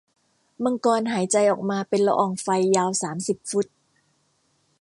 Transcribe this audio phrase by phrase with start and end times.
[0.63, 3.67] มังกรหายใจออกมาเป็นละอองไฟยาวสามสิบฟุต